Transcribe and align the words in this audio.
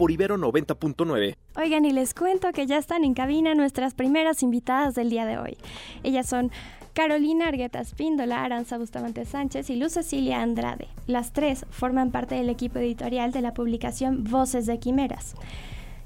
Por 0.00 0.10
Ibero 0.10 0.38
90.9. 0.38 1.36
Oigan, 1.56 1.84
y 1.84 1.92
les 1.92 2.14
cuento 2.14 2.52
que 2.52 2.66
ya 2.66 2.78
están 2.78 3.04
en 3.04 3.12
cabina 3.12 3.54
nuestras 3.54 3.92
primeras 3.92 4.42
invitadas 4.42 4.94
del 4.94 5.10
día 5.10 5.26
de 5.26 5.36
hoy. 5.36 5.58
Ellas 6.02 6.26
son 6.26 6.50
Carolina 6.94 7.48
Argueta 7.48 7.80
Espíndola, 7.80 8.42
Aranza 8.42 8.78
Bustamante 8.78 9.26
Sánchez 9.26 9.68
y 9.68 9.76
Luz 9.76 9.92
Cecilia 9.92 10.40
Andrade. 10.40 10.88
Las 11.06 11.34
tres 11.34 11.66
forman 11.68 12.12
parte 12.12 12.34
del 12.34 12.48
equipo 12.48 12.78
editorial 12.78 13.30
de 13.30 13.42
la 13.42 13.52
publicación 13.52 14.24
Voces 14.24 14.64
de 14.64 14.78
Quimeras 14.78 15.34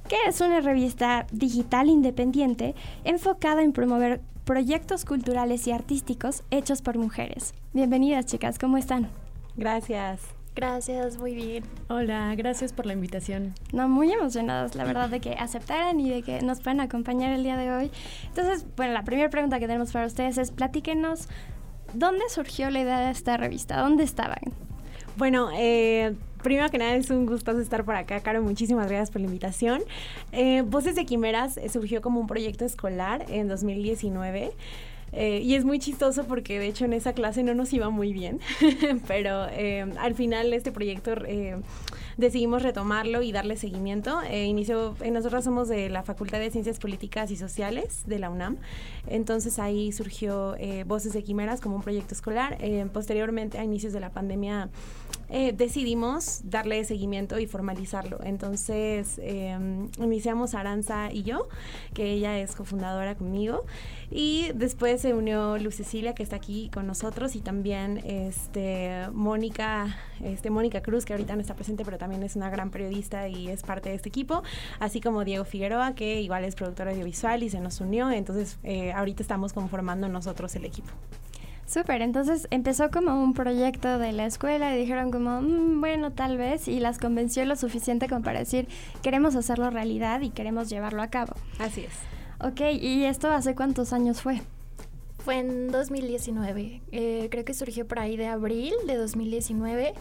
que 0.08 0.16
es 0.26 0.40
una 0.40 0.60
revista 0.60 1.26
digital 1.30 1.88
independiente 1.88 2.74
enfocada 3.04 3.62
en 3.62 3.72
promover 3.72 4.20
proyectos 4.44 5.04
culturales 5.04 5.66
y 5.68 5.70
artísticos 5.70 6.42
hechos 6.50 6.82
por 6.82 6.98
mujeres. 6.98 7.54
Bienvenidas 7.72 8.26
chicas, 8.26 8.58
¿cómo 8.58 8.76
están? 8.76 9.08
Gracias. 9.56 10.20
Gracias, 10.54 11.18
muy 11.18 11.34
bien. 11.34 11.64
Hola, 11.88 12.32
gracias 12.36 12.72
por 12.72 12.86
la 12.86 12.92
invitación. 12.92 13.54
No, 13.72 13.88
muy 13.88 14.12
emocionadas, 14.12 14.76
la 14.76 14.84
verdad, 14.84 15.08
de 15.08 15.20
que 15.20 15.32
aceptaran 15.32 15.98
y 15.98 16.10
de 16.10 16.22
que 16.22 16.42
nos 16.42 16.60
puedan 16.60 16.80
acompañar 16.80 17.32
el 17.32 17.42
día 17.42 17.56
de 17.56 17.72
hoy. 17.72 17.90
Entonces, 18.28 18.64
bueno, 18.76 18.92
la 18.92 19.02
primera 19.02 19.30
pregunta 19.30 19.58
que 19.58 19.66
tenemos 19.66 19.92
para 19.92 20.06
ustedes 20.06 20.38
es, 20.38 20.52
platíquenos, 20.52 21.28
¿dónde 21.92 22.22
surgió 22.28 22.70
la 22.70 22.80
idea 22.80 23.00
de 23.00 23.10
esta 23.10 23.36
revista? 23.36 23.80
¿Dónde 23.80 24.04
estaban? 24.04 24.38
Bueno, 25.16 25.50
eh, 25.54 26.14
primero 26.42 26.68
que 26.68 26.78
nada 26.78 26.94
es 26.94 27.10
un 27.10 27.26
gusto 27.26 27.58
estar 27.58 27.84
por 27.84 27.96
acá, 27.96 28.20
Caro. 28.20 28.40
Muchísimas 28.42 28.86
gracias 28.86 29.10
por 29.10 29.20
la 29.20 29.26
invitación. 29.26 29.82
Eh, 30.30 30.62
Voces 30.62 30.94
de 30.94 31.04
Quimeras 31.04 31.56
eh, 31.56 31.68
surgió 31.68 32.00
como 32.00 32.20
un 32.20 32.28
proyecto 32.28 32.64
escolar 32.64 33.24
en 33.28 33.48
2019. 33.48 34.52
Eh, 35.14 35.40
y 35.42 35.54
es 35.54 35.64
muy 35.64 35.78
chistoso 35.78 36.24
porque 36.24 36.58
de 36.58 36.66
hecho 36.66 36.84
en 36.84 36.92
esa 36.92 37.12
clase 37.12 37.42
no 37.42 37.54
nos 37.54 37.72
iba 37.72 37.88
muy 37.90 38.12
bien, 38.12 38.40
pero 39.06 39.46
al 39.98 40.14
final 40.14 40.52
este 40.52 40.72
proyecto 40.72 41.14
decidimos 42.16 42.62
retomarlo 42.62 43.22
y 43.22 43.32
darle 43.32 43.56
seguimiento. 43.56 44.20
Eh, 44.22 44.44
inició, 44.44 44.96
eh, 45.00 45.10
nosotros 45.10 45.44
somos 45.44 45.68
de 45.68 45.88
la 45.88 46.02
Facultad 46.02 46.38
de 46.38 46.50
Ciencias 46.50 46.78
Políticas 46.78 47.30
y 47.30 47.36
Sociales 47.36 48.02
de 48.06 48.18
la 48.18 48.30
UNAM, 48.30 48.56
entonces 49.06 49.58
ahí 49.58 49.92
surgió 49.92 50.54
eh, 50.58 50.84
Voces 50.84 51.12
de 51.12 51.22
Quimeras 51.22 51.60
como 51.60 51.76
un 51.76 51.82
proyecto 51.82 52.14
escolar. 52.14 52.56
Eh, 52.60 52.86
posteriormente, 52.92 53.58
a 53.58 53.64
inicios 53.64 53.92
de 53.92 54.00
la 54.00 54.10
pandemia, 54.10 54.70
decidimos 55.54 56.42
darle 56.44 56.84
seguimiento 56.84 57.38
y 57.38 57.46
formalizarlo. 57.46 58.20
Entonces, 58.22 59.20
iniciamos 59.98 60.54
Aranza 60.54 61.10
y 61.12 61.22
yo, 61.22 61.48
que 61.92 62.12
ella 62.12 62.38
es 62.38 62.54
cofundadora 62.54 63.14
conmigo, 63.16 63.64
y 64.10 64.52
después 64.54 65.00
se 65.00 65.12
unió 65.12 65.58
Luz 65.58 65.76
Cecilia, 65.76 66.14
que 66.14 66.22
está 66.22 66.36
aquí 66.36 66.70
con 66.72 66.86
nosotros, 66.86 67.34
y 67.34 67.40
también 67.40 67.98
este, 68.04 69.08
Mónica, 69.12 69.96
este, 70.22 70.50
Mónica 70.50 70.82
Cruz, 70.82 71.04
que 71.04 71.14
ahorita 71.14 71.34
no 71.34 71.40
está 71.40 71.54
presente, 71.54 71.84
pero 71.84 71.98
también 71.98 72.22
es 72.22 72.36
una 72.36 72.50
gran 72.50 72.70
periodista 72.70 73.28
y 73.28 73.48
es 73.48 73.62
parte 73.62 73.88
de 73.88 73.96
este 73.96 74.08
equipo, 74.08 74.42
así 74.78 75.00
como 75.00 75.24
Diego 75.24 75.44
Figueroa, 75.44 75.94
que 75.94 76.20
igual 76.20 76.44
es 76.44 76.54
productor 76.54 76.88
audiovisual 76.88 77.42
y 77.42 77.50
se 77.50 77.60
nos 77.60 77.80
unió, 77.80 78.10
entonces 78.10 78.58
eh, 78.62 78.92
ahorita 78.92 79.22
estamos 79.22 79.52
conformando 79.52 80.08
nosotros 80.08 80.54
el 80.56 80.64
equipo. 80.64 80.90
Súper, 81.66 82.02
entonces 82.02 82.46
empezó 82.50 82.90
como 82.90 83.22
un 83.22 83.32
proyecto 83.32 83.98
de 83.98 84.12
la 84.12 84.26
escuela 84.26 84.74
y 84.74 84.78
dijeron 84.78 85.10
como, 85.10 85.40
mm, 85.40 85.80
bueno, 85.80 86.12
tal 86.12 86.36
vez, 86.36 86.68
y 86.68 86.78
las 86.78 86.98
convenció 86.98 87.44
lo 87.44 87.56
suficiente 87.56 88.08
como 88.08 88.22
para 88.22 88.40
decir, 88.40 88.68
queremos 89.02 89.34
hacerlo 89.34 89.70
realidad 89.70 90.20
y 90.20 90.30
queremos 90.30 90.68
llevarlo 90.68 91.02
a 91.02 91.08
cabo. 91.08 91.34
Así 91.58 91.82
es. 91.82 91.92
Ok, 92.40 92.60
¿y 92.80 93.04
esto 93.04 93.30
hace 93.30 93.54
cuántos 93.54 93.92
años 93.92 94.20
fue? 94.20 94.42
Fue 95.24 95.38
en 95.38 95.72
2019, 95.72 96.82
eh, 96.92 97.28
creo 97.30 97.46
que 97.46 97.54
surgió 97.54 97.88
por 97.88 97.98
ahí 97.98 98.14
de 98.18 98.26
abril 98.26 98.74
de 98.86 98.96
2019. 98.96 99.94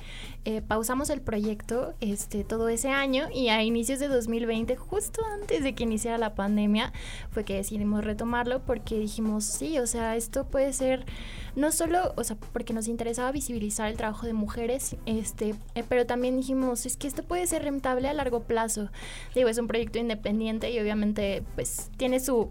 Eh, 0.44 0.62
pausamos 0.62 1.10
el 1.10 1.22
proyecto 1.22 1.94
este, 2.02 2.44
todo 2.44 2.68
ese 2.68 2.90
año 2.90 3.30
y 3.34 3.48
a 3.48 3.64
inicios 3.64 4.00
de 4.00 4.10
2020, 4.10 4.76
justo 4.76 5.22
antes 5.34 5.64
de 5.64 5.76
que 5.76 5.84
iniciara 5.84 6.18
la 6.18 6.36
pandemia, 6.36 6.92
fue 7.32 7.46
que 7.46 7.56
decidimos 7.56 8.04
retomarlo 8.04 8.64
porque 8.66 9.00
dijimos, 9.00 9.46
sí, 9.46 9.80
o 9.80 9.88
sea, 9.88 10.18
esto 10.18 10.46
puede 10.46 10.74
ser 10.74 11.06
no 11.56 11.72
solo, 11.72 12.14
o 12.18 12.26
sea, 12.26 12.36
porque 12.52 12.74
nos 12.74 12.90
interesaba 12.90 13.32
visibilizar 13.32 13.90
el 13.90 13.96
trabajo 13.96 14.26
de 14.26 14.34
mujeres, 14.34 14.98
este, 15.06 15.56
eh, 15.76 15.86
pero 15.88 16.06
también 16.06 16.36
dijimos, 16.36 16.86
es 16.86 16.98
que 16.98 17.08
esto 17.08 17.24
puede 17.24 17.48
ser 17.48 17.64
rentable 17.64 18.10
a 18.10 18.14
largo 18.14 18.42
plazo. 18.42 18.90
Digo, 19.36 19.48
es 19.48 19.58
un 19.58 19.68
proyecto 19.68 20.00
independiente 20.00 20.70
y 20.70 20.80
obviamente 20.80 21.44
pues 21.56 21.92
tiene 21.96 22.20
su 22.20 22.50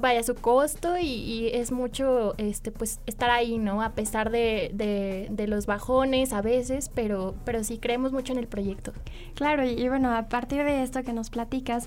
vaya 0.00 0.22
su 0.22 0.34
costo 0.34 0.98
y, 0.98 1.50
es 1.52 1.72
mucho 1.72 2.34
este 2.38 2.72
pues 2.72 3.00
estar 3.06 3.30
ahí 3.30 3.58
no 3.58 3.82
a 3.82 3.90
pesar 3.90 4.30
de, 4.30 4.70
de, 4.74 5.46
los 5.46 5.66
bajones 5.66 6.32
a 6.32 6.42
veces 6.42 6.90
pero 6.94 7.34
pero 7.44 7.62
sí 7.64 7.78
creemos 7.78 8.12
mucho 8.12 8.32
en 8.32 8.38
el 8.38 8.46
proyecto. 8.46 8.92
Claro 9.34 9.64
y, 9.64 9.88
bueno 9.88 10.14
a 10.14 10.28
partir 10.28 10.64
de 10.64 10.82
esto 10.82 11.02
que 11.02 11.12
nos 11.12 11.30
platicas 11.30 11.86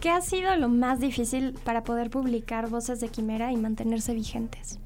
¿qué 0.00 0.10
ha 0.10 0.20
sido 0.20 0.54
lo 0.56 0.68
más 0.68 1.00
difícil 1.00 1.54
para 1.64 1.84
poder 1.84 2.10
publicar 2.10 2.68
voces 2.68 3.00
de 3.00 3.08
quimera 3.08 3.52
y 3.52 3.56
mantenerse 3.56 4.14
vigentes 4.14 4.78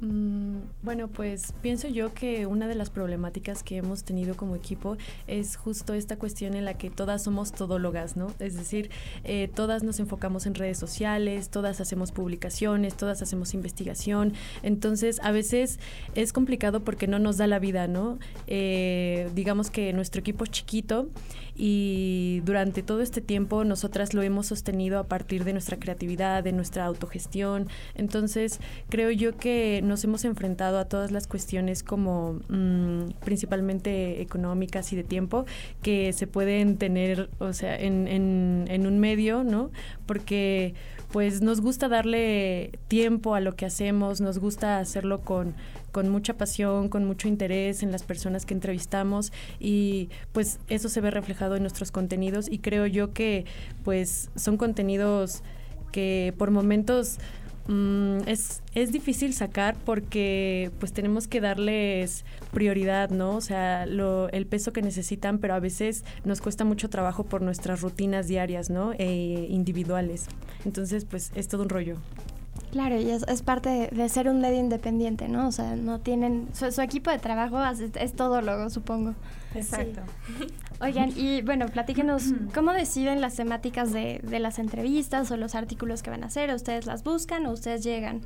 bueno, 0.00 1.08
pues 1.08 1.52
pienso 1.60 1.88
yo 1.88 2.14
que 2.14 2.46
una 2.46 2.68
de 2.68 2.76
las 2.76 2.88
problemáticas 2.88 3.64
que 3.64 3.78
hemos 3.78 4.04
tenido 4.04 4.36
como 4.36 4.54
equipo 4.54 4.96
es 5.26 5.56
justo 5.56 5.92
esta 5.92 6.16
cuestión 6.16 6.54
en 6.54 6.64
la 6.64 6.74
que 6.74 6.88
todas 6.88 7.24
somos 7.24 7.50
todólogas, 7.50 8.16
¿no? 8.16 8.28
Es 8.38 8.54
decir, 8.54 8.90
eh, 9.24 9.50
todas 9.52 9.82
nos 9.82 9.98
enfocamos 9.98 10.46
en 10.46 10.54
redes 10.54 10.78
sociales, 10.78 11.48
todas 11.48 11.80
hacemos 11.80 12.12
publicaciones, 12.12 12.96
todas 12.96 13.22
hacemos 13.22 13.54
investigación. 13.54 14.34
Entonces, 14.62 15.18
a 15.22 15.32
veces 15.32 15.80
es 16.14 16.32
complicado 16.32 16.84
porque 16.84 17.08
no 17.08 17.18
nos 17.18 17.36
da 17.36 17.48
la 17.48 17.58
vida, 17.58 17.88
¿no? 17.88 18.20
Eh, 18.46 19.30
digamos 19.34 19.68
que 19.70 19.92
nuestro 19.92 20.20
equipo 20.20 20.44
es 20.44 20.50
chiquito 20.50 21.08
y 21.58 22.40
durante 22.44 22.84
todo 22.84 23.02
este 23.02 23.20
tiempo 23.20 23.64
nosotras 23.64 24.14
lo 24.14 24.22
hemos 24.22 24.46
sostenido 24.46 25.00
a 25.00 25.04
partir 25.08 25.42
de 25.42 25.52
nuestra 25.52 25.76
creatividad, 25.78 26.44
de 26.44 26.52
nuestra 26.52 26.84
autogestión. 26.84 27.66
Entonces, 27.96 28.60
creo 28.88 29.10
yo 29.10 29.36
que 29.36 29.80
nos 29.82 30.04
hemos 30.04 30.24
enfrentado 30.24 30.78
a 30.78 30.84
todas 30.84 31.10
las 31.10 31.26
cuestiones 31.26 31.82
como 31.82 32.40
mm, 32.48 33.10
principalmente 33.24 34.22
económicas 34.22 34.92
y 34.92 34.96
de 34.96 35.02
tiempo 35.02 35.46
que 35.82 36.12
se 36.12 36.28
pueden 36.28 36.78
tener, 36.78 37.28
o 37.40 37.52
sea, 37.52 37.76
en, 37.76 38.06
en, 38.06 38.66
en 38.68 38.86
un 38.86 39.00
medio, 39.00 39.42
¿no? 39.42 39.72
Porque 40.06 40.74
pues 41.12 41.40
nos 41.40 41.60
gusta 41.60 41.88
darle 41.88 42.72
tiempo 42.88 43.34
a 43.34 43.40
lo 43.40 43.56
que 43.56 43.66
hacemos, 43.66 44.20
nos 44.20 44.38
gusta 44.38 44.78
hacerlo 44.78 45.22
con, 45.22 45.54
con 45.92 46.08
mucha 46.08 46.34
pasión, 46.34 46.88
con 46.88 47.04
mucho 47.04 47.28
interés 47.28 47.82
en 47.82 47.92
las 47.92 48.02
personas 48.02 48.44
que 48.44 48.54
entrevistamos 48.54 49.32
y 49.58 50.10
pues 50.32 50.60
eso 50.68 50.88
se 50.88 51.00
ve 51.00 51.10
reflejado 51.10 51.56
en 51.56 51.62
nuestros 51.62 51.90
contenidos 51.90 52.48
y 52.50 52.58
creo 52.58 52.86
yo 52.86 53.12
que 53.12 53.46
pues 53.84 54.30
son 54.36 54.56
contenidos 54.56 55.42
que 55.92 56.34
por 56.36 56.50
momentos 56.50 57.18
Mm, 57.68 58.20
es, 58.26 58.62
es 58.74 58.92
difícil 58.92 59.34
sacar 59.34 59.76
porque 59.84 60.70
pues 60.80 60.92
tenemos 60.92 61.28
que 61.28 61.42
darles 61.42 62.24
prioridad, 62.50 63.10
¿no? 63.10 63.36
O 63.36 63.40
sea, 63.42 63.84
lo, 63.84 64.30
el 64.30 64.46
peso 64.46 64.72
que 64.72 64.80
necesitan, 64.80 65.38
pero 65.38 65.54
a 65.54 65.60
veces 65.60 66.02
nos 66.24 66.40
cuesta 66.40 66.64
mucho 66.64 66.88
trabajo 66.88 67.24
por 67.24 67.42
nuestras 67.42 67.82
rutinas 67.82 68.26
diarias, 68.26 68.70
¿no? 68.70 68.92
E 68.94 69.46
individuales. 69.50 70.26
Entonces, 70.64 71.04
pues 71.04 71.30
es 71.34 71.48
todo 71.48 71.62
un 71.62 71.68
rollo. 71.68 71.98
Claro, 72.72 73.00
y 73.00 73.10
es, 73.10 73.42
parte 73.42 73.88
de, 73.92 74.08
ser 74.08 74.28
un 74.28 74.40
medio 74.40 74.58
independiente, 74.58 75.28
¿no? 75.28 75.48
O 75.48 75.52
sea, 75.52 75.76
no 75.76 76.00
tienen, 76.00 76.48
su, 76.52 76.80
equipo 76.80 77.10
de 77.10 77.18
trabajo 77.18 77.58
es, 77.64 78.12
todo 78.12 78.42
luego, 78.42 78.68
supongo. 78.68 79.14
Exacto. 79.54 80.02
Oigan, 80.80 81.12
y 81.16 81.42
bueno, 81.42 81.66
platíquenos, 81.66 82.32
¿cómo 82.54 82.72
deciden 82.72 83.20
las 83.20 83.36
temáticas 83.36 83.92
de, 83.92 84.20
de, 84.22 84.38
las 84.38 84.58
entrevistas 84.58 85.30
o 85.30 85.36
los 85.36 85.54
artículos 85.54 86.02
que 86.02 86.10
van 86.10 86.22
a 86.22 86.26
hacer? 86.26 86.54
¿Ustedes 86.54 86.86
las 86.86 87.02
buscan 87.02 87.46
o 87.46 87.52
ustedes 87.52 87.82
llegan? 87.82 88.22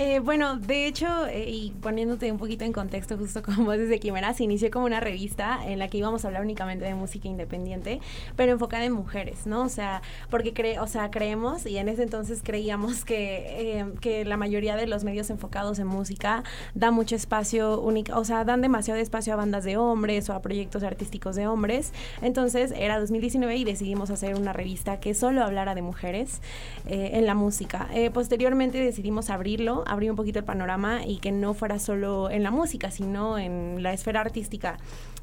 Eh, 0.00 0.20
bueno, 0.20 0.56
de 0.56 0.86
hecho, 0.86 1.26
eh, 1.26 1.50
y 1.50 1.72
poniéndote 1.72 2.30
un 2.30 2.38
poquito 2.38 2.64
en 2.64 2.72
contexto, 2.72 3.18
justo 3.18 3.42
como 3.42 3.64
Voces 3.64 3.88
de 3.88 3.98
Quimeras, 3.98 4.40
inició 4.40 4.70
como 4.70 4.86
una 4.86 5.00
revista 5.00 5.58
en 5.66 5.80
la 5.80 5.88
que 5.88 5.98
íbamos 5.98 6.24
a 6.24 6.28
hablar 6.28 6.42
únicamente 6.44 6.84
de 6.84 6.94
música 6.94 7.26
independiente, 7.26 8.00
pero 8.36 8.52
enfocada 8.52 8.84
en 8.84 8.92
mujeres, 8.92 9.44
¿no? 9.48 9.62
O 9.62 9.68
sea, 9.68 10.02
porque 10.30 10.52
cre 10.52 10.78
o 10.78 10.86
sea, 10.86 11.10
creemos, 11.10 11.66
y 11.66 11.78
en 11.78 11.88
ese 11.88 12.04
entonces 12.04 12.42
creíamos 12.44 13.04
que, 13.04 13.80
eh, 13.80 13.86
que 14.00 14.24
la 14.24 14.36
mayoría 14.36 14.76
de 14.76 14.86
los 14.86 15.02
medios 15.02 15.30
enfocados 15.30 15.80
en 15.80 15.88
música 15.88 16.44
da 16.76 16.92
mucho 16.92 17.16
espacio, 17.16 17.80
única, 17.80 18.16
o 18.16 18.24
sea, 18.24 18.44
dan 18.44 18.60
demasiado 18.60 19.00
espacio 19.00 19.32
a 19.32 19.36
bandas 19.36 19.64
de 19.64 19.78
hombres 19.78 20.30
o 20.30 20.32
a 20.32 20.42
proyectos 20.42 20.84
artísticos 20.84 21.34
de 21.34 21.48
hombres. 21.48 21.92
Entonces, 22.22 22.72
era 22.76 23.00
2019 23.00 23.56
y 23.56 23.64
decidimos 23.64 24.10
hacer 24.10 24.36
una 24.36 24.52
revista 24.52 25.00
que 25.00 25.12
solo 25.14 25.42
hablara 25.42 25.74
de 25.74 25.82
mujeres 25.82 26.40
en 26.86 27.26
la 27.26 27.34
música. 27.34 27.88
posteriormente 28.12 28.78
decidimos 28.78 29.28
abrirlo 29.28 29.84
abrir 29.88 30.10
un 30.10 30.16
poquito 30.16 30.38
el 30.38 30.44
panorama 30.44 31.04
y 31.04 31.18
que 31.18 31.32
no 31.32 31.54
fuera 31.54 31.78
solo 31.78 32.30
en 32.30 32.42
la 32.42 32.50
música, 32.50 32.90
sino 32.90 33.38
en 33.38 33.82
la 33.82 33.92
esfera 33.92 34.20
artística 34.20 34.78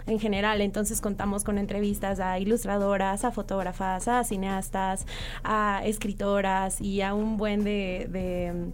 en 0.08 0.20
general. 0.20 0.62
Entonces 0.62 1.02
contamos 1.02 1.44
con 1.44 1.58
entrevistas 1.58 2.20
a 2.20 2.40
ilustradoras, 2.40 3.24
a 3.26 3.32
fotógrafas, 3.32 4.08
a 4.08 4.24
cineastas, 4.24 5.06
a 5.44 5.82
escritoras 5.86 6.82
y 6.82 7.02
a 7.02 7.14
un 7.14 7.38
buen 7.38 7.64
de, 7.64 8.08
de, 8.10 8.72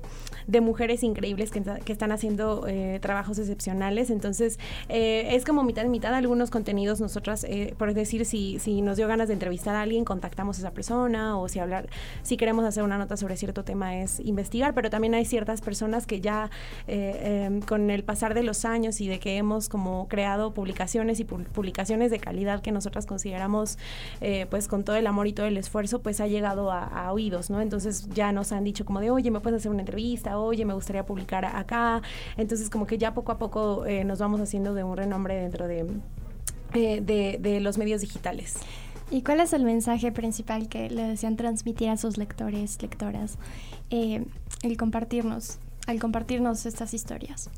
mujeres 0.61 1.03
increíbles 1.03 1.51
que, 1.51 1.61
que 1.61 1.91
están 1.91 2.11
haciendo 2.11 2.65
eh, 2.67 2.99
trabajos 3.01 3.39
excepcionales. 3.39 4.09
Entonces 4.09 4.59
eh, 4.89 5.29
es 5.31 5.45
como 5.45 5.63
mitad 5.63 5.83
y 5.85 5.89
mitad 5.89 6.13
algunos 6.13 6.49
contenidos. 6.49 7.01
Nosotras, 7.01 7.43
eh, 7.43 7.73
por 7.77 7.93
decir, 7.93 8.25
si, 8.25 8.59
si 8.59 8.81
nos 8.81 8.97
dio 8.97 9.07
ganas 9.07 9.27
de 9.27 9.33
entrevistar 9.33 9.75
a 9.75 9.81
alguien, 9.81 10.05
contactamos 10.05 10.57
a 10.57 10.61
esa 10.61 10.71
persona 10.71 11.37
o 11.37 11.47
si 11.47 11.59
hablar, 11.59 11.87
si 12.21 12.37
queremos 12.37 12.65
hacer 12.65 12.83
una 12.83 12.97
nota 12.97 13.17
sobre 13.17 13.37
cierto 13.37 13.63
tema 13.63 13.97
es 13.97 14.19
investigar, 14.19 14.73
pero 14.73 14.89
también 14.89 15.13
hay 15.13 15.25
ciertas 15.25 15.61
personas 15.61 16.07
que 16.07 16.21
ya 16.21 16.49
em, 16.87 17.61
con 17.61 17.89
el 17.89 18.03
pasar 18.03 18.33
de 18.33 18.43
los 18.43 18.65
años 18.65 19.01
y 19.01 19.07
de 19.07 19.19
que 19.19 19.37
hemos 19.37 19.69
como 19.69 20.07
creado 20.07 20.53
publicaciones 20.53 21.19
y 21.19 21.23
publicaciones 21.23 22.11
de 22.11 22.19
calidad 22.19 22.61
que 22.61 22.71
nosotras 22.71 23.05
consideramos 23.05 23.77
eh, 24.21 24.47
pues 24.49 24.67
con 24.67 24.83
todo 24.83 24.95
el 24.95 25.07
amor 25.07 25.27
y 25.27 25.33
todo 25.33 25.45
el 25.45 25.57
esfuerzo 25.57 26.01
pues 26.01 26.19
ha 26.19 26.27
llegado 26.27 26.71
a, 26.71 27.11
oídos, 27.11 27.49
¿no? 27.49 27.61
Entonces 27.61 28.07
ya 28.09 28.31
nos 28.31 28.51
han 28.51 28.63
dicho 28.63 28.85
como 28.85 28.99
de, 28.99 29.11
oye, 29.11 29.31
¿me 29.31 29.39
puedes 29.39 29.59
hacer 29.59 29.71
una 29.71 29.81
entrevista? 29.81 30.30
Oye, 30.39 30.65
me 30.65 30.73
gustaría 30.73 31.05
publicar 31.05 31.45
acá. 31.45 32.01
Entonces 32.37 32.69
como 32.69 32.85
que 32.85 32.97
ya 32.97 33.13
poco 33.13 33.31
a 33.31 33.37
poco 33.37 33.85
eh, 33.85 34.03
nos 34.03 34.19
vamos 34.19 34.41
haciendo 34.41 34.73
de 34.73 34.83
un 34.83 34.97
renombre 34.97 35.35
dentro 35.35 35.67
de, 35.67 35.85
eh, 36.73 37.01
de, 37.01 37.37
de 37.39 37.59
los 37.59 37.77
medios 37.77 38.01
digitales. 38.01 38.57
¿Y 39.09 39.23
cuál 39.23 39.41
es 39.41 39.51
el 39.51 39.65
mensaje 39.65 40.11
principal 40.13 40.69
que 40.69 40.89
le 40.89 41.03
desean 41.03 41.35
transmitir 41.35 41.89
a 41.89 41.97
sus 41.97 42.17
lectores, 42.17 42.81
lectoras, 42.81 43.37
el 43.89 44.77
compartirnos, 44.77 45.59
al 45.85 45.99
compartirnos 45.99 46.65
estas 46.65 46.93
historias? 46.93 47.49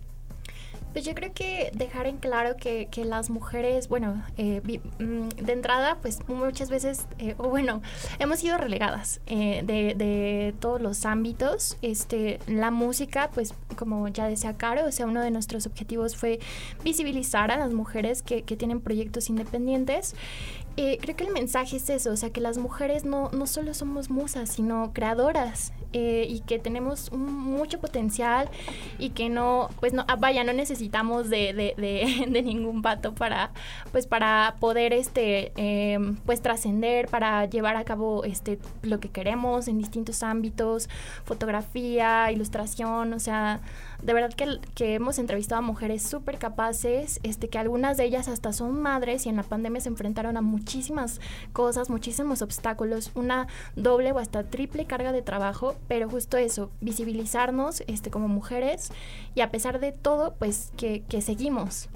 Pues 0.94 1.06
yo 1.06 1.16
creo 1.16 1.34
que 1.34 1.72
dejar 1.74 2.06
en 2.06 2.18
claro 2.18 2.56
que, 2.56 2.88
que 2.92 3.04
las 3.04 3.32
mujeres, 3.32 3.88
bueno, 3.88 4.24
eh, 4.38 4.62
mm, 5.00 5.30
de 5.30 5.54
entrada, 5.54 5.98
pues 6.02 6.20
muchas 6.28 6.70
veces, 6.70 7.08
eh, 7.18 7.34
o 7.40 7.50
bueno, 7.50 7.82
hemos 8.20 8.40
sido 8.40 8.58
relegadas 8.58 9.20
eh, 9.26 9.64
de, 9.66 9.96
de, 9.96 10.54
todos 10.60 10.80
los 10.80 11.06
ámbitos. 11.06 11.78
Este, 11.82 12.40
la 12.48 12.70
música, 12.70 13.32
pues 13.34 13.56
como 13.76 14.08
ya 14.08 14.28
decía 14.28 14.56
Caro, 14.56 14.86
o 14.86 14.92
sea, 14.92 15.08
uno 15.08 15.22
de 15.22 15.32
nuestros 15.32 15.66
objetivos 15.66 16.16
fue 16.16 16.40
visibilizar 16.84 17.52
a 17.52 17.58
las 17.58 17.74
mujeres 17.74 18.22
que, 18.22 18.44
que 18.44 18.56
tienen 18.56 18.80
proyectos 18.80 19.30
independientes 19.30 20.16
eh, 20.76 20.98
creo 21.00 21.16
que 21.16 21.24
el 21.24 21.32
mensaje 21.32 21.78
es 21.78 21.90
eso, 21.90 22.12
o 22.12 22.18
sea, 22.18 22.32
que 22.32 22.42
las 22.42 22.58
mujeres 22.58 23.06
no, 23.06 23.30
no 23.32 23.46
solo 23.46 23.76
somos 23.76 24.10
musas, 24.10 24.50
sino 24.50 24.92
creadoras 24.92 25.72
eh, 25.94 26.26
y 26.28 26.40
que 26.40 26.58
tenemos 26.58 27.12
mucho 27.12 27.80
potencial 27.80 28.50
y 28.98 29.12
que 29.12 29.30
no, 29.30 29.70
pues 29.80 29.94
no, 29.94 30.04
ah, 30.08 30.16
vaya, 30.16 30.44
no 30.44 30.52
necesitamos 30.52 31.30
de, 31.30 31.54
de, 31.54 32.26
de, 32.28 32.42
ningún 32.42 32.82
pato 32.82 33.14
para, 33.14 33.52
pues 33.92 34.08
para 34.08 34.56
poder, 34.60 34.94
este, 34.94 35.52
em, 35.58 36.16
pues 36.26 36.42
trascender, 36.42 37.08
para 37.08 37.46
llevar 37.46 37.76
a 37.76 37.84
cabo, 37.84 38.24
este, 38.24 38.58
lo 38.82 39.00
que 39.00 39.10
queremos 39.10 39.68
en 39.68 39.78
distintos 39.78 40.24
ámbitos, 40.24 40.90
fotografía, 41.24 42.32
ilustración, 42.32 43.14
o 43.14 43.20
sea, 43.20 43.62
de 44.04 44.14
verdad 44.14 44.34
que, 44.34 44.60
que 44.76 44.96
hemos 44.96 45.18
entrevistado 45.18 45.60
a 45.60 45.62
mujeres 45.62 46.04
súper 46.04 46.38
capaces, 46.38 47.20
este, 47.24 47.48
que 47.48 47.58
algunas 47.58 47.96
de 47.98 48.04
ellas 48.04 48.28
hasta 48.28 48.52
son 48.52 48.82
madres 48.82 49.26
y 49.26 49.30
en 49.30 49.38
la 49.38 49.44
pandemia 49.44 49.82
se 49.82 49.90
enfrentaron 49.90 50.36
a 50.36 50.42
muchísimas 50.42 51.22
cosas, 51.54 51.90
muchísimos 51.90 52.42
obstáculos, 52.42 53.12
una 53.16 53.48
doble 53.76 54.12
o 54.12 54.20
hasta 54.20 54.44
triple 54.44 54.86
carga 54.86 55.12
de 55.14 55.22
trabajo, 55.22 55.76
pero 55.88 56.10
justo 56.10 56.38
eso, 56.38 56.70
visibilizarnos 56.82 57.82
este, 57.88 58.12
como 58.12 58.28
mujeres 58.28 58.92
y 59.36 59.42
a 59.42 59.52
pesar 59.52 59.80
de 59.80 59.94
todo, 59.94 60.36
pues 60.38 60.72
que, 60.76 61.04
que 61.08 61.22
seguimos. 61.22 61.88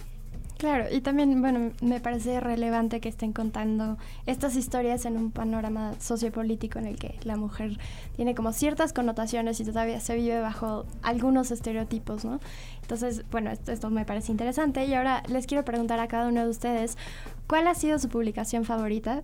Claro, 0.57 0.85
y 0.91 1.01
también, 1.01 1.39
bueno, 1.39 1.71
me 1.81 1.99
parece 1.99 2.39
relevante 2.39 2.99
que 2.99 3.09
estén 3.09 3.31
contando 3.31 3.97
estas 4.25 4.55
historias 4.55 5.05
en 5.05 5.15
un 5.15 5.29
panorama 5.29 5.93
sociopolítico 5.99 6.79
en 6.79 6.87
el 6.87 6.97
que 6.97 7.19
la 7.23 7.35
mujer 7.35 7.77
tiene 8.15 8.33
como 8.33 8.51
ciertas 8.53 8.91
connotaciones 8.91 9.59
y 9.59 9.65
todavía 9.65 9.99
se 9.99 10.15
vive 10.15 10.39
bajo 10.39 10.85
algunos 11.03 11.51
estereotipos, 11.51 12.25
¿no? 12.25 12.39
Entonces, 12.81 13.23
bueno, 13.29 13.51
esto, 13.51 13.71
esto 13.71 13.91
me 13.91 14.03
parece 14.03 14.31
interesante 14.31 14.83
y 14.85 14.95
ahora 14.95 15.21
les 15.27 15.45
quiero 15.45 15.63
preguntar 15.63 15.99
a 15.99 16.07
cada 16.07 16.27
uno 16.27 16.43
de 16.43 16.49
ustedes, 16.49 16.97
¿cuál 17.45 17.67
ha 17.67 17.75
sido 17.75 17.99
su 17.99 18.09
publicación 18.09 18.65
favorita 18.65 19.21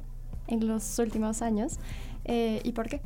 en 0.48 0.68
los 0.68 1.00
últimos 1.00 1.42
años 1.42 1.80
eh, 2.26 2.62
y 2.64 2.74
por 2.74 2.90
qué? 2.90 3.02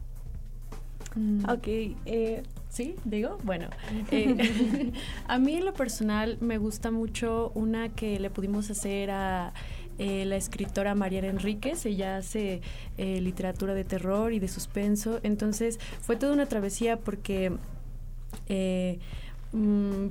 Mm. 1.15 1.50
Ok, 1.50 1.68
eh, 2.06 2.44
Sí, 2.69 2.96
digo, 3.06 3.38
bueno, 3.44 3.69
eh, 4.12 4.92
a 5.28 5.40
mí 5.40 5.56
en 5.56 5.66
lo 5.66 5.74
personal 5.74 6.38
me 6.42 6.58
gusta 6.58 6.92
mucho 6.92 7.52
una 7.56 7.90
que 7.90 8.19
le 8.19 8.30
pudimos 8.30 8.69
hacer 8.69 9.12
a 9.12 9.54
eh, 9.98 10.25
la 10.25 10.36
escritora 10.36 10.94
Mariana 10.94 11.28
Enríquez, 11.28 11.86
ella 11.86 12.18
hace 12.18 12.62
eh, 12.98 13.19
literatura 13.22 13.74
de 13.74 13.84
terror 13.84 14.31
y 14.34 14.40
de 14.40 14.48
suspenso, 14.48 15.19
entonces 15.24 15.80
fue 16.02 16.16
toda 16.16 16.34
una 16.34 16.46
travesía 16.46 16.98
porque... 16.98 17.52
Mm, 17.52 17.58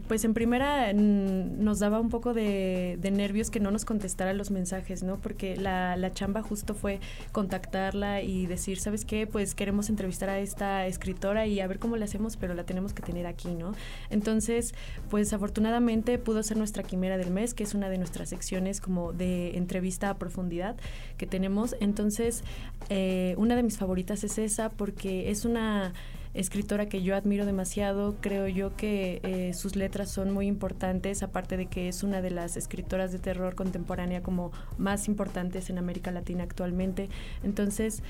pues 0.08 0.24
en 0.24 0.32
primera 0.32 0.92
nos 0.94 1.78
daba 1.78 2.00
un 2.00 2.08
poco 2.08 2.32
de, 2.32 2.98
nervios 3.12 3.50
que 3.50 3.60
no 3.60 3.70
nos 3.70 3.84
contestara 3.84 4.32
los 4.32 4.50
mensajes, 4.50 5.02
¿no? 5.02 5.18
Porque 5.18 5.56
la, 5.56 5.96
la, 5.96 6.12
chamba 6.12 6.42
justo 6.42 6.74
fue 6.74 7.00
contactarla 7.32 8.22
y 8.22 8.46
decir, 8.46 8.78
¿sabes 8.78 9.04
qué? 9.04 9.26
Pues 9.26 9.54
queremos 9.54 9.90
entrevistar 9.90 10.28
a 10.28 10.38
esta 10.38 10.86
escritora 10.86 11.46
y 11.46 11.60
a 11.60 11.66
ver 11.66 11.78
cómo 11.78 11.96
le 11.96 12.04
hacemos, 12.04 12.36
pero 12.36 12.54
la 12.54 12.64
tenemos 12.64 12.92
que 12.92 13.02
tener 13.02 13.26
aquí, 13.26 13.54
¿no? 13.54 13.72
Entonces, 14.10 14.74
pues 15.10 15.32
afortunadamente 15.32 16.18
pudo 16.18 16.42
ser 16.42 16.56
nuestra 16.56 16.82
quimera 16.82 17.18
del 17.18 17.30
mes, 17.30 17.54
que 17.54 17.64
es 17.64 17.74
una 17.74 17.88
de 17.88 17.98
nuestras 17.98 18.30
secciones 18.30 18.80
como 18.80 19.12
de 19.12 19.56
entrevista 19.56 20.10
a 20.10 20.14
profundidad 20.14 20.76
que 21.18 21.26
tenemos. 21.26 21.76
Entonces, 21.80 22.42
eh, 22.88 23.34
una 23.38 23.56
de 23.56 23.62
mis 23.62 23.76
favoritas 23.76 24.24
es 24.24 24.38
esa 24.38 24.70
porque 24.70 25.30
es 25.30 25.44
una 25.44 25.92
escritora 26.36 26.86
que 26.88 27.02
yo 27.02 27.16
admiro 27.16 27.46
demasiado. 27.46 28.16
Creo 28.20 28.46
yo 28.46 28.76
que 28.76 29.20
eh, 29.22 29.54
sus 29.54 29.74
letras 29.74 30.10
son 30.10 30.30
muy 30.32 30.46
importantes, 30.46 31.22
aparte 31.22 31.56
de 31.56 31.66
que 31.66 31.88
es 31.88 32.02
una 32.02 32.20
de 32.20 32.30
las 32.30 32.56
escritoras 32.56 33.10
de 33.10 33.18
terror 33.18 33.54
contemporánea 33.54 34.22
como 34.22 34.52
más 34.78 35.08
importantes 35.08 35.70
en 35.70 35.78
América 35.78 36.10
Latina 36.10 36.44
actualmente. 36.44 37.08
Entonces, 37.43 38.02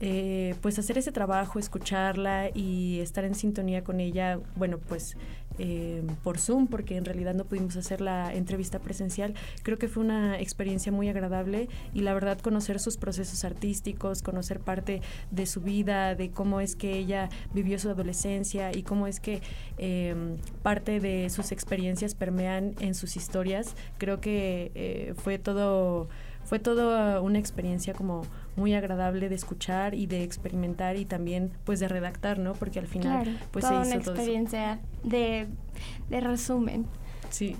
eh, 0.00 0.54
pues 0.60 0.78
hacer 0.78 0.98
ese 0.98 1.10
trabajo, 1.10 1.58
escucharla 1.58 2.50
y 2.54 3.00
estar 3.00 3.24
en 3.24 3.34
sintonía 3.34 3.82
con 3.82 4.00
ella, 4.00 4.38
bueno, 4.56 4.78
pues 4.78 5.16
eh, 5.58 6.02
por 6.22 6.38
Zoom, 6.38 6.66
porque 6.66 6.96
en 6.96 7.04
realidad 7.04 7.34
no 7.34 7.44
pudimos 7.44 7.76
hacer 7.76 8.00
la 8.00 8.32
entrevista 8.34 8.78
presencial. 8.78 9.34
Creo 9.62 9.78
que 9.78 9.88
fue 9.88 10.02
una 10.02 10.38
experiencia 10.40 10.92
muy 10.92 11.08
agradable 11.08 11.68
y 11.92 12.00
la 12.00 12.14
verdad 12.14 12.38
conocer 12.38 12.80
sus 12.80 12.96
procesos 12.96 13.44
artísticos, 13.44 14.22
conocer 14.22 14.60
parte 14.60 15.02
de 15.30 15.46
su 15.46 15.60
vida, 15.60 16.14
de 16.14 16.30
cómo 16.30 16.60
es 16.60 16.76
que 16.76 16.96
ella 16.96 17.28
vivió 17.52 17.78
su 17.78 17.90
adolescencia 17.90 18.72
y 18.74 18.82
cómo 18.82 19.06
es 19.06 19.20
que 19.20 19.42
eh, 19.78 20.14
parte 20.62 21.00
de 21.00 21.28
sus 21.30 21.52
experiencias 21.52 22.14
permean 22.14 22.74
en 22.80 22.94
sus 22.94 23.16
historias. 23.16 23.74
Creo 23.98 24.20
que 24.20 24.72
eh, 24.74 25.14
fue 25.16 25.38
todo 25.38 26.08
fue 26.44 26.58
toda 26.58 27.20
una 27.20 27.38
experiencia 27.38 27.94
como 27.94 28.22
muy 28.60 28.74
agradable 28.74 29.28
de 29.28 29.34
escuchar 29.34 29.94
y 29.94 30.06
de 30.06 30.22
experimentar 30.22 30.96
y 30.96 31.04
también 31.06 31.50
pues 31.64 31.80
de 31.80 31.88
redactar, 31.88 32.38
¿no? 32.38 32.52
Porque 32.52 32.78
al 32.78 32.86
final 32.86 33.40
pues 33.50 33.64
toda 33.64 33.84
se 33.84 33.96
hizo 33.98 34.10
una 34.10 34.12
experiencia 34.20 34.78
De, 35.02 35.48
de 36.08 36.20
resumen. 36.20 36.86
Sí. 37.30 37.56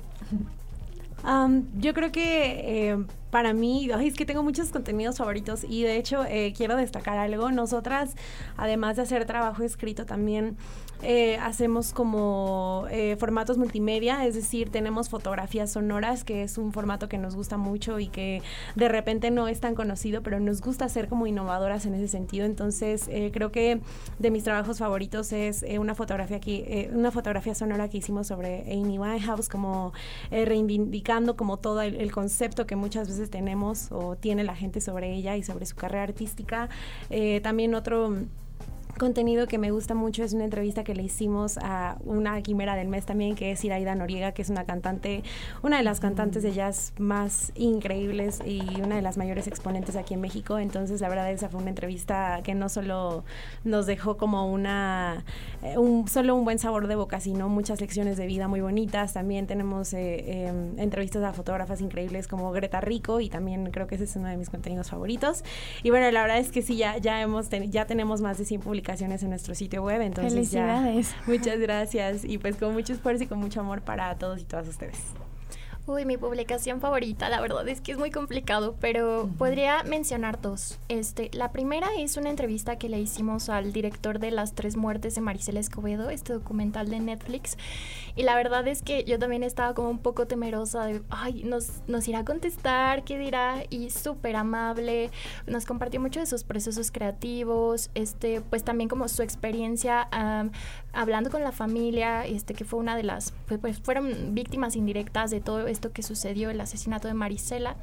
yo 1.79 1.95
creo 1.95 2.13
que 2.13 2.91
eh, 2.91 3.05
para 3.31 3.53
mí, 3.53 3.89
es 4.03 4.15
que 4.15 4.27
tengo 4.27 4.43
muchos 4.43 4.71
contenidos 4.71 5.19
favoritos 5.19 5.65
y 5.65 5.83
de 5.83 5.97
hecho 5.97 6.25
eh, 6.25 6.53
quiero 6.57 6.77
destacar 6.77 7.19
algo. 7.19 7.51
Nosotras, 7.51 8.15
además 8.57 8.97
de 8.97 9.03
hacer 9.03 9.25
trabajo 9.25 9.63
escrito, 9.63 10.07
también 10.07 10.57
eh, 11.03 11.39
hacemos 11.39 11.95
como 11.95 12.87
eh, 12.91 13.17
formatos 13.19 13.57
multimedia, 13.57 14.27
es 14.27 14.35
decir, 14.35 14.71
tenemos 14.71 15.09
fotografías 15.09 15.73
sonoras, 15.73 16.25
que 16.25 16.43
es 16.43 16.59
un 16.59 16.73
formato 16.73 17.09
que 17.09 17.17
nos 17.17 17.35
gusta 17.35 17.57
mucho 17.57 17.99
y 17.99 18.09
que 18.09 18.43
de 18.75 18.89
repente 18.89 19.31
no 19.31 19.49
es 19.49 19.61
tan 19.61 19.75
conocido, 19.75 20.23
pero 20.23 20.41
nos 20.41 20.61
gusta 20.61 20.89
ser 20.91 21.09
como 21.09 21.27
innovadoras 21.27 21.87
en 21.87 21.95
ese 21.95 22.09
sentido. 22.09 22.45
Entonces, 22.45 23.09
eh, 23.09 23.31
creo 23.33 23.51
que 23.51 23.81
de 24.19 24.31
mis 24.31 24.45
trabajos 24.45 24.79
favoritos 24.79 25.33
es 25.33 25.65
una 25.79 25.95
fotografía 25.95 26.37
aquí, 26.37 26.65
una 26.93 27.11
fotografía 27.11 27.55
sonora 27.55 27.89
que 27.89 27.99
hicimos 27.99 28.27
sobre 28.27 28.61
Amy 28.71 28.99
Winehouse, 28.99 29.49
como 29.49 29.93
reivindicando 30.31 31.37
como 31.37 31.57
todo 31.57 31.81
el, 31.81 31.97
el, 31.97 32.13
concepto 32.13 32.67
que 32.67 32.77
muchas 32.77 33.09
veces 33.09 33.20
tenemos 33.29 33.89
o 33.91 34.17
tiene 34.17 34.45
la 34.45 34.55
gente 34.55 34.81
sobre 34.81 35.13
ella 35.15 35.37
y 35.37 35.43
sobre 35.43 35.67
su 35.67 35.77
carrera 35.77 36.05
artística. 36.05 36.69
también 37.43 37.75
otro 37.75 38.15
contenido 39.01 39.47
que 39.47 39.57
me 39.57 39.71
gusta 39.71 39.95
mucho 39.95 40.23
es 40.23 40.35
una 40.35 40.45
entrevista 40.45 40.85
que 40.85 40.95
le 40.95 41.03
hicimos 41.03 41.57
a 41.63 41.97
una 42.05 42.43
quimera 42.43 42.77
del 42.77 42.89
mes 42.89 43.07
también, 43.07 43.35
que 43.35 43.51
es 43.51 43.65
Iraida 43.65 43.95
Noriega, 43.95 44.33
que 44.33 44.43
es 44.43 44.51
una 44.51 44.65
cantante, 44.65 45.25
una 45.63 45.79
de 45.79 45.83
las 45.83 46.01
cantantes 46.01 46.43
de 46.43 46.53
jazz 46.53 46.93
más 46.99 47.51
increíbles 47.55 48.41
y 48.45 48.61
una 48.83 48.97
de 48.97 49.03
las 49.03 49.17
mayores 49.17 49.47
exponentes 49.47 49.97
aquí 49.97 50.13
en 50.13 50.21
México. 50.21 50.59
Entonces, 50.59 51.01
la 51.01 51.09
verdad, 51.09 51.33
esa 51.33 51.49
fue 51.49 51.63
una 51.63 51.71
entrevista 51.71 52.43
que 52.45 52.55
no 52.55 52.69
solo 52.69 53.25
nos 53.65 53.87
dejó 53.87 54.19
como 54.19 54.53
una, 54.53 55.25
eh, 55.63 55.79
un, 55.79 56.07
solo 56.07 56.35
un 56.35 56.45
buen 56.45 56.59
sabor 56.59 56.87
de 56.87 56.95
boca, 56.95 57.21
sino 57.21 57.49
muchas 57.49 57.81
lecciones 57.81 58.19
de 58.19 58.27
vida 58.27 58.49
muy 58.49 58.61
bonitas. 58.61 59.15
También 59.15 59.47
tenemos 59.47 59.95
eh, 59.95 60.45
em, 60.47 60.79
entrevistas 60.79 61.25
a 61.25 61.33
fotógrafas 61.33 61.81
increíbles 61.81 62.29
como 62.29 62.53
Greta 62.53 62.83
Rico 62.83 63.21
y 63.21 63.31
también 63.31 63.71
creo 63.71 63.87
que 63.87 63.95
ese 63.95 64.05
es 64.05 64.15
uno 64.17 64.29
de 64.29 64.37
mis 64.37 64.51
contenidos 64.51 64.91
favoritos. 64.91 65.43
Y 65.83 65.89
bueno, 65.89 66.11
la 66.11 66.21
verdad 66.21 66.37
es 66.37 66.53
que 66.53 66.61
sí, 66.61 66.77
ya, 66.77 66.99
ya, 66.99 67.23
hemos 67.23 67.49
ya 67.49 67.87
tenemos 67.87 68.21
más 68.21 68.37
de 68.37 68.45
100 68.45 68.61
publicaciones 68.61 68.90
en 68.99 69.31
nuestro 69.31 69.55
sitio 69.55 69.83
web. 69.83 70.01
Entonces 70.01 70.33
Felicidades. 70.33 71.15
muchas 71.27 71.59
gracias 71.59 72.25
y 72.25 72.39
pues 72.39 72.57
con 72.57 72.73
mucho 72.73 72.93
esfuerzo 72.93 73.25
y 73.25 73.27
con 73.27 73.39
mucho 73.39 73.61
amor 73.61 73.83
para 73.83 74.17
todos 74.19 74.41
y 74.41 74.45
todas 74.45 74.69
ustedes. 74.69 74.99
Uy, 75.87 76.05
mi 76.05 76.17
publicación 76.17 76.81
favorita, 76.81 77.29
la 77.31 77.41
verdad 77.41 77.67
es 77.69 77.81
que 77.81 77.93
es 77.93 77.99
muy 77.99 78.11
complicado, 78.11 78.77
pero 78.81 79.29
podría 79.39 79.83
mencionar 79.83 80.41
dos. 80.41 80.79
Este, 80.89 81.31
la 81.33 81.51
primera 81.53 81.89
es 81.99 82.17
una 82.17 82.31
entrevista 82.31 82.77
que 82.77 82.89
le 82.89 83.01
hicimos 83.01 83.49
al 83.49 83.73
director 83.73 84.19
de 84.19 84.31
Las 84.31 84.53
Tres 84.53 84.77
Muertes 84.77 85.15
de 85.15 85.23
Maricela 85.23 85.59
Escobedo, 85.59 86.11
este 86.11 86.35
documental 86.35 86.91
de 86.91 87.01
Netflix. 87.01 87.57
Y 88.15 88.23
la 88.25 88.37
verdad 88.37 88.69
es 88.69 88.83
que 88.83 89.05
yo 89.05 89.19
también 89.19 89.43
estaba 89.43 89.75
como 89.75 89.89
un 89.89 89.99
poco 89.99 90.27
temerosa 90.27 90.85
de, 90.85 91.03
ay, 91.09 91.43
nos, 91.45 91.81
nos 91.89 92.07
irá 92.07 92.21
a 92.21 92.25
contestar, 92.25 93.03
¿qué 93.03 93.19
dirá? 93.19 93.65
Y 93.71 93.91
súper 93.91 94.37
amable, 94.37 95.11
nos 95.47 95.65
compartió 95.65 96.01
mucho 96.01 96.21
de 96.21 96.27
sus 96.27 96.45
procesos 96.45 96.93
creativos, 96.93 97.91
este, 97.95 98.43
pues 98.43 98.65
también 98.65 98.89
como 98.89 99.09
su 99.09 99.23
experiencia 99.23 100.09
hablando 100.93 101.31
con 101.31 101.43
la 101.43 101.53
familia, 101.53 102.27
este, 102.27 102.53
que 102.55 102.65
fue 102.65 102.79
una 102.79 102.97
de 102.97 103.05
las, 103.05 103.33
pues, 103.47 103.61
pues 103.61 103.81
fueron 103.81 104.35
víctimas 104.35 104.77
indirectas 104.77 105.31
de 105.31 105.41
todo 105.41 105.67
que 105.93 106.03
sucedió, 106.03 106.51
el 106.51 106.61
asesinato 106.61 107.09
de 107.09 107.15
Marisela. 107.15 107.77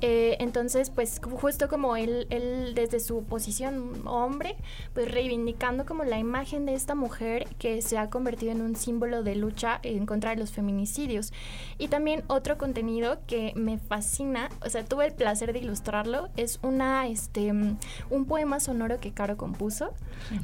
Eh, 0.00 0.36
entonces, 0.40 0.90
pues 0.90 1.20
justo 1.22 1.68
como 1.68 1.96
él, 1.96 2.26
él 2.30 2.72
desde 2.74 3.00
su 3.00 3.24
posición 3.24 4.06
hombre, 4.06 4.56
pues 4.92 5.10
reivindicando 5.10 5.86
como 5.86 6.04
la 6.04 6.18
imagen 6.18 6.66
de 6.66 6.74
esta 6.74 6.94
mujer 6.94 7.46
que 7.58 7.80
se 7.80 7.96
ha 7.96 8.10
convertido 8.10 8.52
en 8.52 8.60
un 8.60 8.76
símbolo 8.76 9.22
de 9.22 9.36
lucha 9.36 9.80
en 9.82 10.04
contra 10.04 10.30
de 10.30 10.36
los 10.36 10.52
feminicidios. 10.52 11.32
Y 11.78 11.88
también 11.88 12.24
otro 12.26 12.58
contenido 12.58 13.18
que 13.26 13.52
me 13.54 13.78
fascina, 13.78 14.48
o 14.64 14.68
sea, 14.68 14.84
tuve 14.84 15.06
el 15.06 15.14
placer 15.14 15.52
de 15.52 15.60
ilustrarlo, 15.60 16.28
es 16.36 16.58
una, 16.62 17.06
este, 17.06 17.52
un 17.52 18.24
poema 18.26 18.60
sonoro 18.60 19.00
que 19.00 19.12
Caro 19.12 19.36
compuso. 19.36 19.92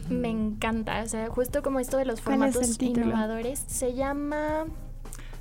Me 0.08 0.28
encanta, 0.28 1.02
o 1.02 1.08
sea, 1.08 1.28
justo 1.28 1.62
como 1.62 1.80
esto 1.80 1.96
de 1.96 2.04
los 2.04 2.20
formatos 2.20 2.80
innovadores, 2.80 3.62
se 3.66 3.94
llama... 3.94 4.66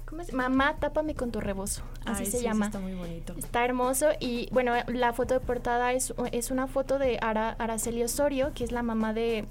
¿Cómo 0.10 0.24
es? 0.24 0.34
Mamá, 0.34 0.78
tápame 0.80 1.14
con 1.14 1.32
tu 1.32 1.40
rebozo. 1.40 1.84
Así 2.06 2.26
se 2.26 2.42
llama. 2.42 2.66
Está 2.66 2.80
muy 2.80 2.96
bonito. 2.96 3.36
Está 3.38 3.64
hermoso. 3.64 4.08
Y 4.20 4.50
bueno, 4.52 4.74
la 4.88 5.14
foto 5.14 5.36
de 5.36 5.40
portada 5.40 5.94
es, 5.94 6.14
es 6.32 6.50
una 6.50 6.68
foto 6.68 6.98
de 6.98 7.20
Araceli 7.22 8.04
Osorio, 8.04 8.52
que 8.56 8.64
es 8.64 8.72
la 8.72 8.82
mamá 8.82 9.14
de 9.14 9.46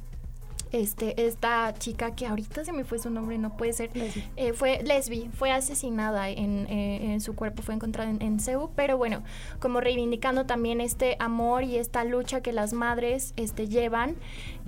este, 0.72 1.26
esta 1.26 1.72
chica 1.74 2.14
que 2.14 2.26
ahorita 2.26 2.64
se 2.64 2.72
me 2.72 2.84
fue 2.84 2.98
su 2.98 3.10
nombre, 3.10 3.38
no 3.38 3.56
puede 3.56 3.72
ser, 3.72 3.90
eh, 4.36 4.52
fue 4.52 4.82
lesbi, 4.82 5.30
fue 5.32 5.50
asesinada 5.50 6.28
en, 6.28 6.66
eh, 6.68 7.12
en, 7.12 7.20
su 7.20 7.34
cuerpo, 7.34 7.62
fue 7.62 7.74
encontrada 7.74 8.10
en, 8.10 8.22
en 8.22 8.38
pero 8.74 8.96
bueno, 8.96 9.22
como 9.60 9.80
reivindicando 9.80 10.46
también 10.46 10.80
este 10.80 11.16
amor 11.18 11.64
y 11.64 11.76
esta 11.76 12.04
lucha 12.04 12.40
que 12.40 12.52
las 12.52 12.72
madres 12.72 13.34
este, 13.36 13.68
llevan, 13.68 14.16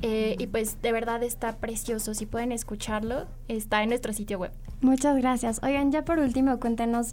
eh, 0.03 0.37
y 0.39 0.47
pues 0.47 0.81
de 0.83 0.93
verdad 0.93 1.23
está 1.23 1.57
precioso, 1.57 2.15
si 2.15 2.27
pueden 2.27 2.53
escucharlo, 2.53 3.27
está 3.49 3.83
en 3.83 3.91
nuestro 3.91 4.13
sitio 4.13 4.39
web. 4.39 4.53
Muchas 4.81 5.17
gracias. 5.17 5.61
Oigan, 5.63 5.93
ya 5.93 6.05
por 6.05 6.19
último, 6.19 6.59
cuéntenos 6.59 7.13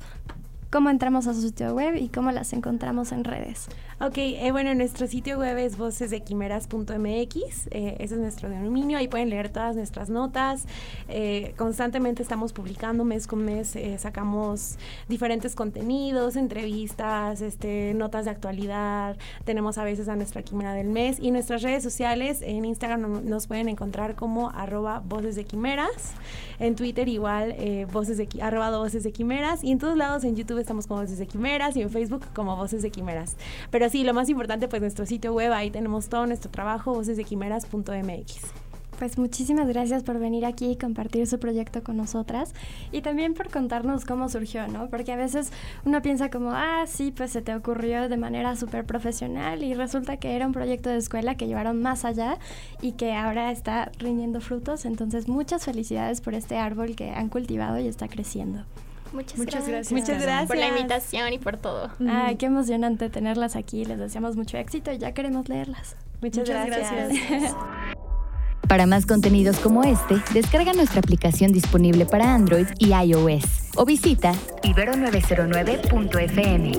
cómo 0.70 0.90
entramos 0.90 1.28
a 1.28 1.34
su 1.34 1.42
sitio 1.42 1.74
web 1.74 1.96
y 1.96 2.10
cómo 2.10 2.32
las 2.32 2.54
encontramos 2.54 3.12
en 3.12 3.24
redes. 3.24 3.68
Ok, 4.00 4.20
eh, 4.20 4.52
bueno, 4.52 4.76
nuestro 4.76 5.08
sitio 5.08 5.40
web 5.40 5.58
es 5.58 5.76
vocesdequimeras.mx, 5.76 7.68
eh, 7.72 7.96
ese 7.98 8.14
es 8.14 8.20
nuestro 8.20 8.48
dominio, 8.48 9.00
ahí 9.00 9.08
pueden 9.08 9.32
leer 9.32 9.50
todas 9.50 9.76
nuestras 9.76 10.12
notas, 10.12 10.68
eh, 11.10 11.56
constantemente 11.58 12.22
estamos 12.22 12.54
publicando 12.54 13.04
mes 13.06 13.26
con 13.26 13.44
mes, 13.44 13.76
eh, 13.76 13.98
sacamos 13.98 14.78
diferentes 15.10 15.56
contenidos, 15.56 16.36
entrevistas, 16.36 17.42
este, 17.42 17.96
notas 17.96 18.26
de 18.26 18.32
actualidad, 18.32 19.18
tenemos 19.46 19.80
a 19.80 19.84
veces 19.84 20.10
a 20.10 20.16
nuestra 20.16 20.44
quimera 20.44 20.74
del 20.74 20.90
mes 20.90 21.18
y 21.20 21.32
nuestras 21.32 21.64
redes 21.64 21.82
sociales, 21.82 22.44
en 22.44 22.66
Instagram 22.66 23.28
nos 23.28 23.48
pueden 23.48 23.68
encontrar 23.68 24.14
como 24.14 24.52
arroba 24.52 25.00
voces 25.00 25.36
de 25.36 25.44
quimeras, 25.46 26.14
en 26.60 26.76
Twitter 26.76 27.10
igual 27.10 27.56
voces 27.92 28.18
de, 28.18 28.28
voces 28.78 29.08
quimeras 29.12 29.64
y 29.64 29.72
en 29.72 29.80
todos 29.80 29.98
lados 29.98 30.24
en 30.24 30.36
YouTube 30.36 30.60
estamos 30.60 30.86
como 30.86 31.02
voces 31.02 31.18
de 31.18 31.26
quimeras 31.26 31.76
y 31.76 31.82
en 31.82 31.90
Facebook 31.90 32.26
como 32.36 32.56
voces 32.56 32.84
de 32.84 32.92
quimeras. 32.92 33.38
Pero 33.72 33.87
sí, 33.90 34.04
lo 34.04 34.14
más 34.14 34.30
importante, 34.30 34.68
pues 34.68 34.82
nuestro 34.82 35.06
sitio 35.06 35.34
web, 35.34 35.52
ahí 35.54 35.72
tenemos 35.72 36.10
todo 36.10 36.26
nuestro 36.26 36.52
trabajo, 36.52 36.94
vocesdequimeras.mx. 36.94 38.68
Pues 38.98 39.20
muchísimas 39.20 39.68
gracias 39.68 40.02
por 40.02 40.18
venir 40.18 40.44
aquí 40.44 40.72
y 40.72 40.76
compartir 40.76 41.28
su 41.28 41.38
proyecto 41.40 41.84
con 41.84 41.98
nosotras 41.98 42.54
y 42.92 43.02
también 43.02 43.36
por 43.36 43.52
contarnos 43.52 44.06
cómo 44.06 44.28
surgió, 44.28 44.68
¿no? 44.68 44.90
Porque 44.90 45.12
a 45.12 45.16
veces 45.16 45.52
uno 45.86 46.02
piensa 46.02 46.32
como, 46.32 46.52
ah, 46.52 46.86
sí, 46.88 47.14
pues 47.16 47.32
se 47.32 47.44
te 47.44 47.54
ocurrió 47.54 48.10
de 48.10 48.18
manera 48.18 48.56
súper 48.56 48.86
profesional 48.86 49.62
y 49.62 49.76
resulta 49.76 50.18
que 50.18 50.36
era 50.36 50.48
un 50.48 50.54
proyecto 50.54 50.90
de 50.90 50.98
escuela 50.98 51.36
que 51.36 51.46
llevaron 51.46 51.80
más 51.80 52.06
allá 52.06 52.40
y 52.82 52.94
que 52.94 53.14
ahora 53.14 53.52
está 53.52 53.92
rindiendo 54.00 54.42
frutos. 54.42 54.84
Entonces, 54.86 55.28
muchas 55.28 55.66
felicidades 55.66 56.22
por 56.22 56.34
este 56.34 56.58
árbol 56.58 56.96
que 56.96 57.12
han 57.12 57.30
cultivado 57.30 57.78
y 57.78 57.88
está 57.88 58.08
creciendo. 58.08 58.64
Muchas, 59.14 59.46
gracias. 59.46 59.92
Muchas 59.92 60.22
gracias. 60.22 60.48
Por 60.48 60.58
la 60.58 60.68
invitación 60.68 61.34
y 61.34 61.40
por 61.40 61.58
todo. 61.58 61.90
Ay, 62.10 62.36
qué 62.36 62.48
emocionante 62.48 63.10
tenerlas 63.10 63.56
aquí. 63.56 63.86
Les 63.86 64.00
deseamos 64.00 64.36
mucho 64.36 64.58
éxito 64.58 64.92
y 64.92 64.98
ya 64.98 65.14
queremos 65.14 65.48
leerlas. 65.50 65.96
Muchas, 66.22 66.48
gracias. 66.48 67.56
Para 68.68 68.86
más 68.86 69.06
contenidos 69.06 69.58
como 69.60 69.84
este, 69.84 70.22
descarga 70.34 70.74
nuestra 70.74 71.00
aplicación 71.00 71.54
disponible 71.54 72.06
para 72.06 72.36
Android 72.36 72.68
y 72.80 72.94
iOS 72.94 73.46
o 73.78 73.86
visita 73.86 74.34
ibero909.fm. 74.64 76.72